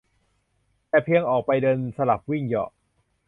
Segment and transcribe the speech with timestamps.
[0.87, 2.69] แค่เพียงออกไปเดินสลับวิ่งเหยาะ